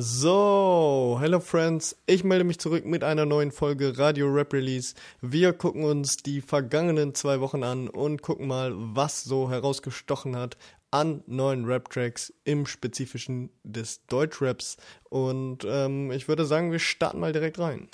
[0.00, 4.94] So, hello friends, ich melde mich zurück mit einer neuen Folge Radio Rap Release.
[5.20, 10.56] Wir gucken uns die vergangenen zwei Wochen an und gucken mal, was so herausgestochen hat
[10.92, 14.76] an neuen Rap-Tracks im Spezifischen des Deutschraps.
[15.10, 17.88] Und ähm, ich würde sagen, wir starten mal direkt rein.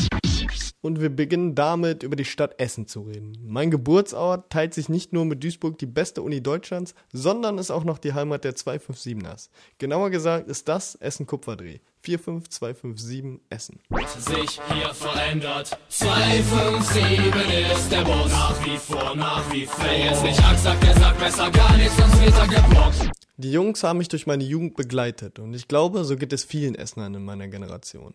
[0.84, 3.38] Und wir beginnen damit, über die Stadt Essen zu reden.
[3.42, 7.84] Mein Geburtsort teilt sich nicht nur mit Duisburg die beste Uni Deutschlands, sondern ist auch
[7.84, 9.48] noch die Heimat der 257ers.
[9.78, 11.78] Genauer gesagt ist das Essen Kupferdreh.
[12.02, 13.80] 45257 Essen.
[14.18, 15.78] Sich hier verändert.
[15.88, 18.30] 257 ist der Boss.
[18.30, 19.86] Nach wie vor, nach wie vor.
[19.86, 23.10] Wer jetzt nicht Angst sagt, der sagt besser gar nichts, sonst wird er geblockt.
[23.38, 26.74] Die Jungs haben mich durch meine Jugend begleitet und ich glaube, so geht es vielen
[26.74, 28.12] Essenern in meiner Generation.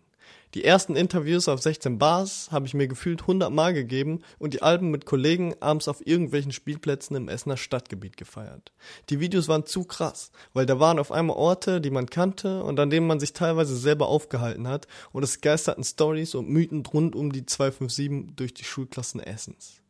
[0.54, 4.62] Die ersten Interviews auf 16 Bars habe ich mir gefühlt 100 Mal gegeben und die
[4.62, 8.72] Alben mit Kollegen abends auf irgendwelchen Spielplätzen im Essener Stadtgebiet gefeiert.
[9.10, 12.80] Die Videos waren zu krass, weil da waren auf einmal Orte, die man kannte und
[12.80, 17.14] an denen man sich teilweise selber aufgehalten hat und es geisterten Stories und Mythen rund
[17.14, 19.80] um die 257 durch die Schulklassen Essens.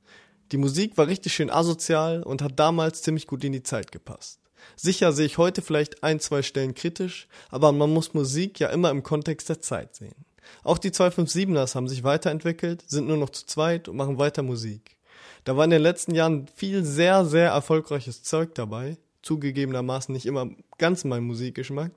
[0.53, 4.41] Die Musik war richtig schön asozial und hat damals ziemlich gut in die Zeit gepasst.
[4.77, 8.91] Sicher sehe ich heute vielleicht ein, zwei Stellen kritisch, aber man muss Musik ja immer
[8.91, 10.27] im Kontext der Zeit sehen.
[10.63, 14.97] Auch die 257ers haben sich weiterentwickelt, sind nur noch zu zweit und machen weiter Musik.
[15.45, 18.99] Da war in den letzten Jahren viel sehr, sehr erfolgreiches Zeug dabei.
[19.23, 21.93] Zugegebenermaßen nicht immer ganz mein Musikgeschmack.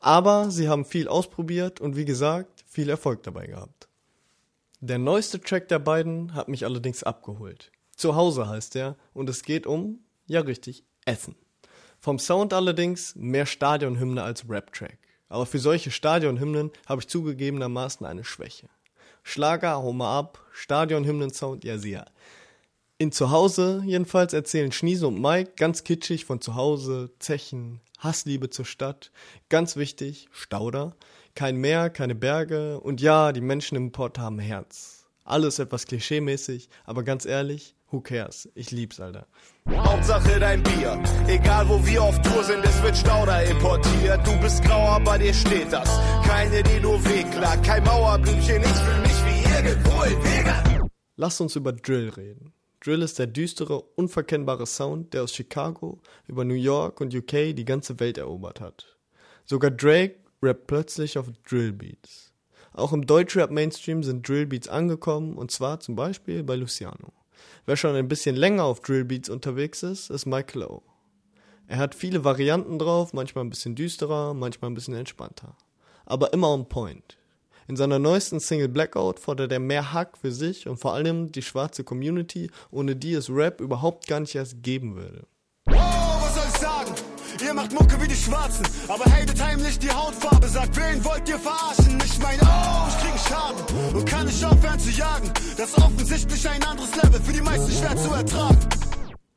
[0.00, 3.88] Aber sie haben viel ausprobiert und wie gesagt, viel Erfolg dabei gehabt.
[4.80, 7.72] Der neueste Track der beiden hat mich allerdings abgeholt.
[7.96, 11.36] Zuhause heißt er und es geht um, ja richtig, Essen.
[11.98, 14.98] Vom Sound allerdings mehr Stadionhymne als Rap-Track.
[15.34, 18.68] Aber für solche Stadionhymnen habe ich zugegebenermaßen eine Schwäche.
[19.24, 22.04] Schlager, hau mal ab, Stadionhymnen-Sound, ja sehr.
[22.98, 29.10] In Zuhause jedenfalls erzählen Schniese und Mike ganz kitschig von Zuhause, Zechen, Hassliebe zur Stadt.
[29.48, 30.94] Ganz wichtig, Stauder.
[31.34, 35.04] Kein Meer, keine Berge und ja, die Menschen im Port haben Herz.
[35.24, 38.48] Alles etwas klischeemäßig, aber ganz ehrlich, who cares?
[38.54, 39.26] Ich lieb's, Alter.
[40.04, 41.02] Hauptsache dein Bier.
[41.28, 44.20] Egal wo wir auf Tour sind, es wird Stauder importiert.
[44.26, 45.88] Du bist grau, aber dir steht das.
[46.26, 47.64] Keine, die nur wehklagt.
[47.64, 50.84] Kein Mauerblümchen, ich fühl mich wie irgendwo in Vega.
[51.16, 52.52] Lass uns über Drill reden.
[52.80, 57.64] Drill ist der düstere, unverkennbare Sound, der aus Chicago über New York und UK die
[57.64, 58.98] ganze Welt erobert hat.
[59.46, 62.32] Sogar Drake rappt plötzlich auf Drillbeats.
[62.74, 67.12] Auch im Deutschrap-Mainstream sind Drillbeats angekommen und zwar zum Beispiel bei Luciano.
[67.66, 70.82] Wer schon ein bisschen länger auf Drillbeats unterwegs ist, ist Mike Lowe.
[71.66, 75.56] Er hat viele Varianten drauf, manchmal ein bisschen düsterer, manchmal ein bisschen entspannter.
[76.04, 77.16] Aber immer on point.
[77.66, 81.40] In seiner neuesten Single Blackout fordert er mehr Hack für sich und vor allem die
[81.40, 85.26] schwarze Community, ohne die es Rap überhaupt gar nicht erst geben würde.
[85.70, 86.92] Oh, was soll ich sagen?
[87.42, 90.46] Ihr macht Mucke wie die Schwarzen, aber hatet heimlich die Hautfarbe.
[90.46, 91.98] Sagt, wen wollt ihr verarschen?
[92.04, 92.63] Ich mein, oh,
[94.78, 95.30] zu jagen.
[95.56, 98.58] Das ist offensichtlich ein anderes Level, für die meisten schwer zu ertragen.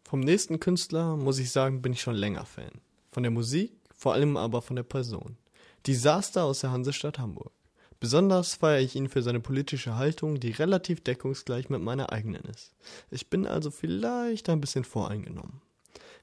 [0.03, 2.71] Vom nächsten Künstler, muss ich sagen, bin ich schon länger Fan.
[3.11, 5.37] Von der Musik, vor allem aber von der Person.
[5.85, 7.51] Disaster aus der Hansestadt Hamburg.
[7.99, 12.73] Besonders feiere ich ihn für seine politische Haltung, die relativ deckungsgleich mit meiner eigenen ist.
[13.09, 15.61] Ich bin also vielleicht ein bisschen voreingenommen.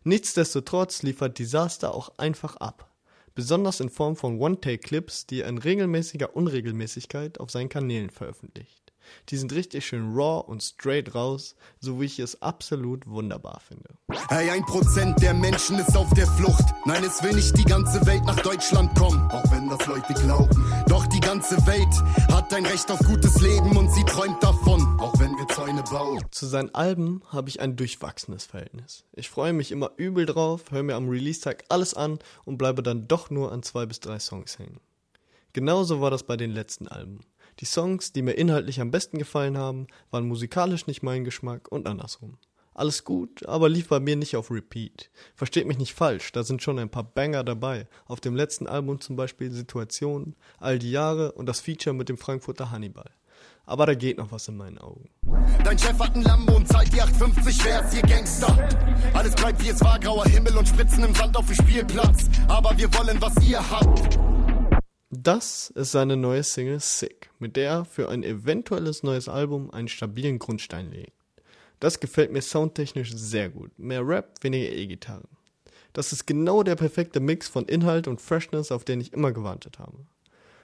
[0.04, 2.90] Nichtsdestotrotz liefert Disaster auch einfach ab.
[3.34, 8.83] Besonders in Form von One-Take-Clips, die er in regelmäßiger Unregelmäßigkeit auf seinen Kanälen veröffentlicht.
[9.28, 13.90] Die sind richtig schön raw und straight raus, so wie ich es absolut wunderbar finde.
[14.28, 16.64] Hey, ein Prozent der Menschen ist auf der Flucht.
[16.84, 20.84] Nein, es will nicht die ganze Welt nach Deutschland kommen, auch wenn das Leute glauben.
[20.88, 21.94] Doch die ganze Welt
[22.30, 26.24] hat ein Recht auf gutes Leben und sie träumt davon, auch wenn wir Zäune bauen.
[26.30, 29.04] Zu seinen Alben habe ich ein durchwachsenes Verhältnis.
[29.12, 33.08] Ich freue mich immer übel drauf, höre mir am Release-Tag alles an und bleibe dann
[33.08, 34.80] doch nur an zwei bis drei Songs hängen.
[35.52, 37.20] Genauso war das bei den letzten Alben.
[37.60, 41.86] Die Songs, die mir inhaltlich am besten gefallen haben, waren musikalisch nicht mein Geschmack und
[41.86, 42.38] andersrum.
[42.74, 45.10] Alles gut, aber lief bei mir nicht auf Repeat.
[45.36, 47.86] Versteht mich nicht falsch, da sind schon ein paar Banger dabei.
[48.06, 52.18] Auf dem letzten Album zum Beispiel Situationen, All die Jahre und das Feature mit dem
[52.18, 53.10] Frankfurter Hannibal.
[53.64, 55.08] Aber da geht noch was in meinen Augen.
[55.62, 58.68] Dein Chef hat ein Lambo und zahlt die 850, wer ist hier Gangster?
[59.14, 62.28] Alles bleibt wie es war, grauer Himmel und Spritzen im Sand auf dem Spielplatz.
[62.48, 64.18] Aber wir wollen, was ihr habt.
[65.16, 69.86] Das ist seine neue Single Sick, mit der er für ein eventuelles neues Album einen
[69.86, 71.12] stabilen Grundstein legt.
[71.78, 73.70] Das gefällt mir soundtechnisch sehr gut.
[73.78, 75.28] Mehr Rap, weniger E-Gitarren.
[75.92, 79.78] Das ist genau der perfekte Mix von Inhalt und Freshness, auf den ich immer gewartet
[79.78, 79.98] habe.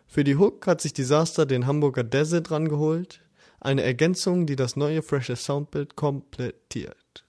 [0.08, 3.20] Für die Hook hat sich Disaster den Hamburger Desert rangeholt,
[3.60, 7.24] eine Ergänzung, die das neue frische Soundbild komplettiert.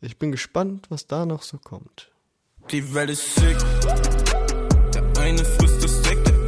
[0.00, 2.10] Ich bin gespannt, was da noch so kommt.
[2.72, 3.56] Die Welt ist sick.
[4.92, 6.02] Der eine frisst das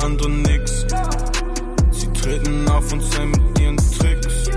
[0.07, 0.83] Steak, der andere nix.
[2.93, 4.49] und sein mit ihren Tricks.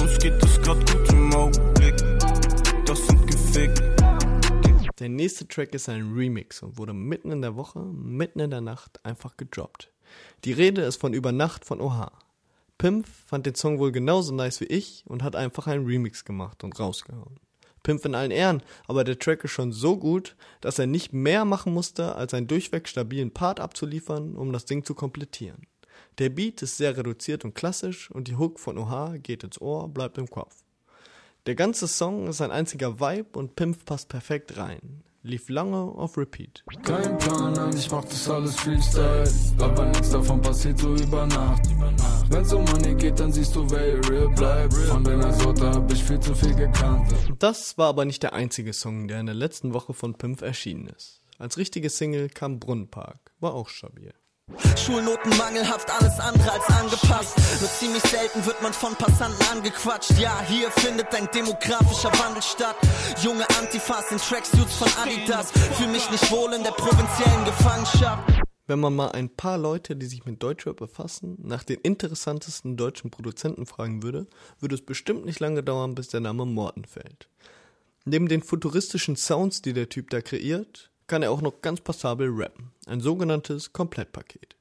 [0.00, 1.94] Uns geht es grad gut im Augenblick.
[2.86, 3.82] Das sind gefickt.
[4.98, 8.60] Der nächste Track ist ein Remix und wurde mitten in der Woche, mitten in der
[8.62, 9.92] Nacht einfach gedroppt.
[10.44, 12.10] Die Rede ist von Über Nacht von Oha.
[12.78, 16.64] Pimp fand den Song wohl genauso nice wie ich und hat einfach einen Remix gemacht
[16.64, 17.38] und rausgehauen.
[17.86, 21.44] Pimp in allen Ehren, aber der Track ist schon so gut, dass er nicht mehr
[21.44, 25.68] machen musste, als einen durchweg stabilen Part abzuliefern, um das Ding zu komplettieren.
[26.18, 29.88] Der Beat ist sehr reduziert und klassisch und die Hook von Oha geht ins Ohr,
[29.88, 30.64] bleibt im Kopf.
[31.46, 35.04] Der ganze Song ist ein einziger Vibe und Pimp passt perfekt rein.
[35.26, 36.62] Lief lange auf Repeat.
[36.84, 39.28] Kein Plan, nein, ich mach das alles Freestyle.
[39.58, 41.62] Aber nichts davon passiert so über Nacht.
[42.30, 44.74] Wenn's um Money geht, dann siehst du, wer real bleibt.
[44.74, 47.12] Von deiner Sorte hab ich viel zu viel gekannt.
[47.40, 50.86] Das war aber nicht der einzige Song, der in der letzten Woche von Pimp erschienen
[50.86, 51.20] ist.
[51.38, 54.14] Als richtige Single kam Brunnenpark, war auch stabil.
[54.86, 57.36] Schulnoten mangelhaft, alles andere als angepasst.
[57.60, 60.12] Nur ziemlich selten wird man von Passanten angequatscht.
[60.20, 62.76] Ja, hier findet ein demografischer Wandel statt.
[63.22, 65.50] Junge Antifas in Tracksuits von Adidas.
[65.50, 68.22] Fühl mich nicht wohl in der provinziellen Gefangenschaft.
[68.68, 73.10] Wenn man mal ein paar Leute, die sich mit Deutschrap befassen, nach den interessantesten deutschen
[73.10, 74.26] Produzenten fragen würde,
[74.60, 77.28] würde es bestimmt nicht lange dauern, bis der Name Morten fällt.
[78.04, 82.28] Neben den futuristischen Sounds, die der Typ da kreiert, kann er auch noch ganz passabel
[82.30, 82.72] rappen.
[82.86, 84.56] Ein sogenanntes Komplettpaket.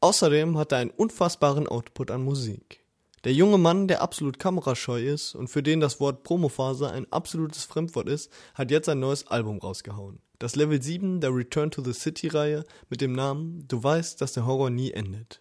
[0.00, 2.84] Außerdem hat er einen unfassbaren Output an Musik.
[3.24, 7.64] Der junge Mann, der absolut kamerascheu ist und für den das Wort Promophase ein absolutes
[7.64, 10.20] Fremdwort ist, hat jetzt ein neues Album rausgehauen.
[10.38, 14.34] Das Level 7 der Return to the City Reihe mit dem Namen Du weißt, dass
[14.34, 15.40] der Horror nie endet.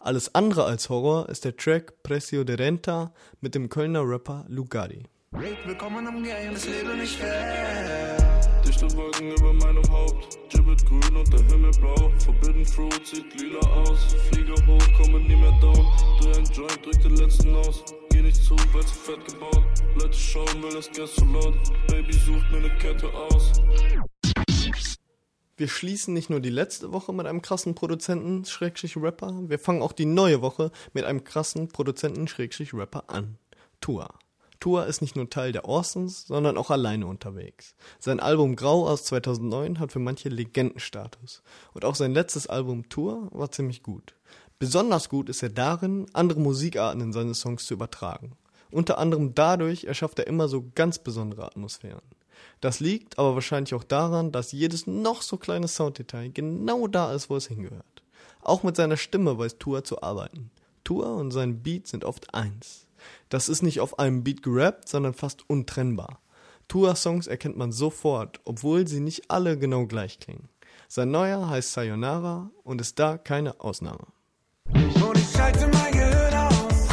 [0.00, 5.04] Alles andere als Horror ist der Track Precio de Renta mit dem Kölner Rapper Lugari.
[5.36, 8.16] Willkommen im Game, das Leben nicht fair.
[8.64, 10.38] Dichte Wolken über meinem Haupt.
[10.48, 12.12] Gibbet grün und der Himmel blau.
[12.24, 14.14] Forbidden Fruit sieht lila aus.
[14.30, 15.84] Fliege hoch, komme nie mehr down.
[16.20, 17.82] Dreh ein Joint, drück den letzten aus.
[18.10, 19.64] Geh nicht zu, weil zu fett gebaut.
[20.00, 21.56] Leute schauen, will das Gas zu laut.
[21.88, 23.60] Baby sucht mir ne Kette aus.
[25.56, 29.82] Wir schließen nicht nur die letzte Woche mit einem krassen Produzenten, Schrägstrich Rapper, wir fangen
[29.82, 33.38] auch die neue Woche mit einem krassen Produzenten, Schrägstrich Rapper an.
[33.80, 34.08] Tua.
[34.64, 37.74] Tua ist nicht nur Teil der Orsons, sondern auch alleine unterwegs.
[37.98, 41.42] Sein Album Grau aus 2009 hat für manche Legendenstatus.
[41.74, 44.14] Und auch sein letztes Album Tour war ziemlich gut.
[44.58, 48.38] Besonders gut ist er darin, andere Musikarten in seine Songs zu übertragen.
[48.70, 52.00] Unter anderem dadurch erschafft er immer so ganz besondere Atmosphären.
[52.62, 57.28] Das liegt aber wahrscheinlich auch daran, dass jedes noch so kleine Sounddetail genau da ist,
[57.28, 58.02] wo es hingehört.
[58.40, 60.50] Auch mit seiner Stimme weiß Tua zu arbeiten.
[60.84, 62.83] Tua und sein Beat sind oft eins.
[63.28, 66.20] Das ist nicht auf einem Beat gerappt, sondern fast untrennbar.
[66.68, 70.48] Tua-Songs erkennt man sofort, obwohl sie nicht alle genau gleich klingen.
[70.88, 74.06] Sein neuer heißt Sayonara und ist da keine Ausnahme.
[74.70, 76.88] Und ich schalte mein Gehirn aus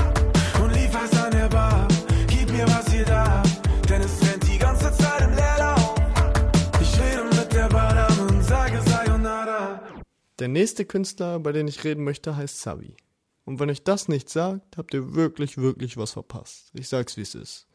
[0.61, 1.87] und lief es an der Bar.
[2.27, 3.43] Gib mir was ihr da,
[3.89, 5.95] denn es rennt die ganze Zeit im Leerlauf.
[6.81, 9.81] Ich rede mit der Badame und sage Sayonara.
[10.39, 12.95] Der nächste Künstler, über den ich reden möchte, heißt Savi.
[13.45, 16.69] Und wenn euch das nicht sagt, habt ihr wirklich, wirklich was verpasst.
[16.73, 17.67] Ich sag's wie es ist.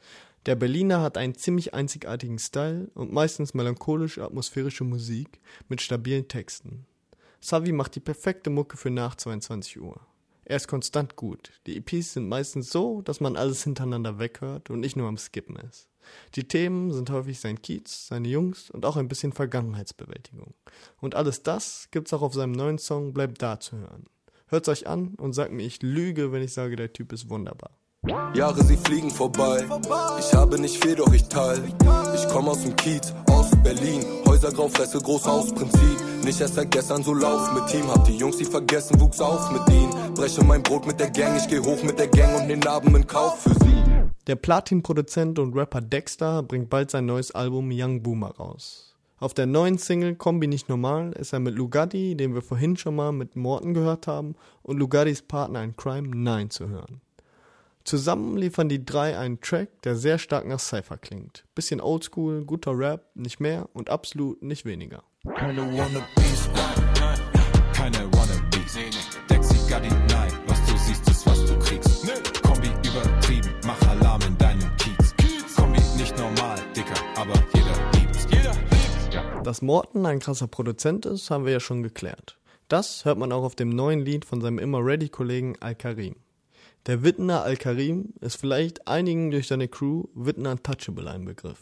[0.47, 6.87] Der Berliner hat einen ziemlich einzigartigen Style und meistens melancholisch atmosphärische Musik mit stabilen Texten.
[7.41, 10.01] Savi macht die perfekte Mucke für nach 22 Uhr.
[10.45, 11.61] Er ist konstant gut.
[11.67, 15.57] Die EPs sind meistens so, dass man alles hintereinander weghört und nicht nur am Skippen
[15.57, 15.89] ist.
[16.37, 20.55] Die Themen sind häufig sein Kiez, seine Jungs und auch ein bisschen Vergangenheitsbewältigung.
[21.01, 24.07] Und alles das gibt's auch auf seinem neuen Song Bleib da zu hören.
[24.49, 27.71] Hört's euch an und sagt mir, ich lüge, wenn ich sage, der Typ ist wunderbar.
[28.35, 29.67] Jahre, sie fliegen vorbei.
[30.21, 31.61] Ich habe nicht viel, doch ich teil.
[32.15, 34.05] Ich komme aus dem Kiez, aus Berlin.
[34.25, 36.25] Häuser grau, Fresse, Großhausprinzip.
[36.25, 37.89] Nicht erst seit gestern so lauf mit Team.
[37.89, 40.15] Hab die Jungs, die vergessen, wuchs auf mit ihnen.
[40.15, 42.97] Breche mein Brot mit der Gang, ich geh hoch mit der Gang und den Abend
[42.97, 43.83] in Kauf für sie.
[44.29, 48.96] Der Platin-Produzent und Rapper Dexter bringt bald sein neues Album Young Boomer raus.
[49.19, 52.97] Auf der neuen Single Kombi nicht normal ist er mit Lugatti, den wir vorhin schon
[52.97, 57.01] mal mit Morten gehört haben, und Lugattis Partner in Crime 9 zu hören.
[57.85, 61.47] Zusammen liefern die drei einen Track, der sehr stark nach Cypher klingt.
[61.55, 65.03] Bisschen oldschool, guter Rap, nicht mehr und absolut nicht weniger.
[65.35, 67.19] Keine Wannabes, nein,
[67.73, 68.77] keine Wannabes.
[69.31, 72.03] Dexy Gatti, nein, was du siehst, ist was du kriegst.
[72.43, 75.15] Kombi übertrieben, mach Alarm in deinem Kiez.
[75.57, 77.66] Kombi nicht normal, Dicker, aber liebt's.
[79.47, 82.37] Dass Morten ein krasser Produzent ist, haben wir ja schon geklärt.
[82.67, 86.17] Das hört man auch auf dem neuen Lied von seinem immer ready Kollegen Al-Karim.
[86.87, 91.61] Der Wittner Al-Karim ist vielleicht einigen durch seine Crew Wittner Untouchable ein Begriff.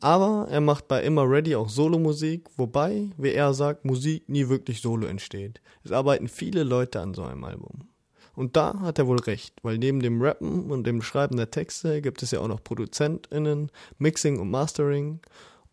[0.00, 4.80] Aber er macht bei Immer Ready auch Solomusik, wobei, wie er sagt, Musik nie wirklich
[4.80, 5.60] solo entsteht.
[5.84, 7.90] Es arbeiten viele Leute an so einem Album.
[8.34, 12.00] Und da hat er wohl recht, weil neben dem Rappen und dem Schreiben der Texte
[12.00, 15.20] gibt es ja auch noch ProduzentInnen, Mixing und Mastering.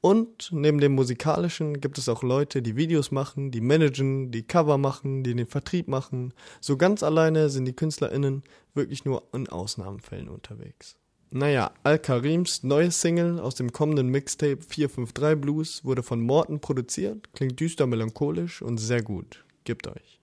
[0.01, 4.77] Und neben dem musikalischen gibt es auch Leute, die Videos machen, die managen, die Cover
[4.77, 6.33] machen, die den Vertrieb machen.
[6.61, 10.95] So ganz alleine sind die KünstlerInnen wirklich nur in Ausnahmefällen unterwegs.
[11.31, 17.59] Naja, Al-Karims neues Single aus dem kommenden Mixtape 453 Blues wurde von Morten produziert, klingt
[17.59, 19.43] düster melancholisch und sehr gut.
[19.63, 20.19] Gebt euch.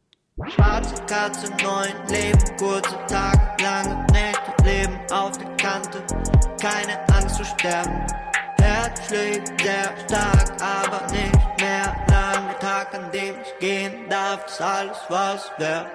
[0.48, 6.02] Schwarze Katze, neun Leben, kurze Tage, lange Nächte, Leben auf der Kante,
[6.60, 8.04] keine Angst zu sterben.
[8.76, 12.54] Herz schlägt sehr stark, aber nicht mehr lang.
[12.60, 15.86] Tag, an dem ich gehen darf, ist alles was wert.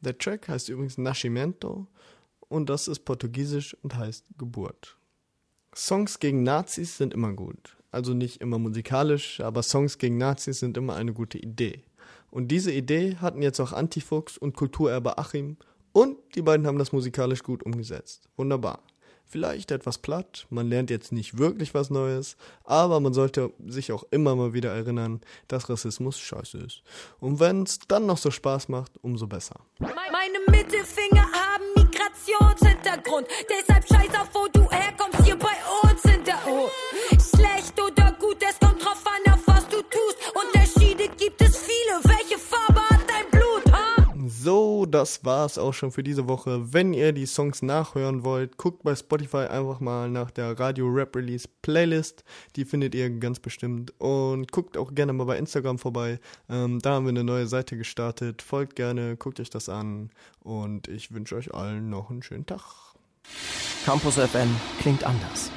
[0.00, 1.86] Der Track heißt übrigens Nascimento
[2.48, 4.96] und das ist portugiesisch und heißt Geburt.
[5.74, 7.76] Songs gegen Nazis sind immer gut.
[7.90, 11.84] Also nicht immer musikalisch, aber Songs gegen Nazis sind immer eine gute Idee.
[12.30, 15.58] Und diese Idee hatten jetzt auch Antifuchs und Kulturerbe Achim
[15.92, 18.30] und die beiden haben das musikalisch gut umgesetzt.
[18.36, 18.82] Wunderbar.
[19.30, 24.04] Vielleicht etwas platt, man lernt jetzt nicht wirklich was Neues, aber man sollte sich auch
[24.10, 26.82] immer mal wieder erinnern, dass Rassismus scheiße ist.
[27.20, 29.56] Und wenn es dann noch so Spaß macht, umso besser.
[29.80, 34.57] Meine Mittelfinger haben Migrationshintergrund, deshalb scheiß auf, wo
[44.98, 46.72] das war's auch schon für diese Woche.
[46.72, 51.14] Wenn ihr die Songs nachhören wollt, guckt bei Spotify einfach mal nach der Radio Rap
[51.14, 52.24] Release Playlist.
[52.56, 53.92] Die findet ihr ganz bestimmt.
[54.00, 56.18] Und guckt auch gerne mal bei Instagram vorbei.
[56.48, 58.42] Ähm, da haben wir eine neue Seite gestartet.
[58.42, 60.10] Folgt gerne, guckt euch das an.
[60.40, 62.62] Und ich wünsche euch allen noch einen schönen Tag.
[63.84, 65.52] Campus FM klingt anders.